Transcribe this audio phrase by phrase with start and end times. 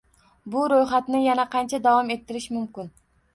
[0.53, 2.91] Bu ro‘yxatni yana qancha davom ettirish mumkin?